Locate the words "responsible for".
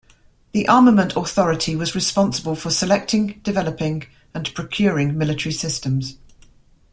1.93-2.71